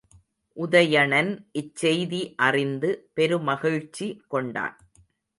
[0.57, 1.29] உதயணன்
[1.51, 4.75] இச் செய்தி அறிந்து பெருமகிழ்ச்சி கொண்டான்.